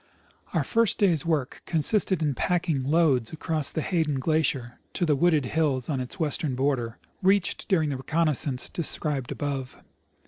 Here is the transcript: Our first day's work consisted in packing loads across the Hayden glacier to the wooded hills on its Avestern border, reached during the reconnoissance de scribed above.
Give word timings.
Our 0.55 0.63
first 0.63 0.97
day's 0.97 1.27
work 1.27 1.61
consisted 1.67 2.23
in 2.23 2.33
packing 2.33 2.81
loads 2.83 3.31
across 3.31 3.71
the 3.71 3.83
Hayden 3.83 4.17
glacier 4.19 4.79
to 4.93 5.05
the 5.05 5.15
wooded 5.15 5.45
hills 5.45 5.89
on 5.89 5.99
its 5.99 6.15
Avestern 6.15 6.55
border, 6.55 6.97
reached 7.21 7.67
during 7.67 7.89
the 7.89 7.97
reconnoissance 7.97 8.67
de 8.67 8.81
scribed 8.83 9.31
above. 9.31 9.79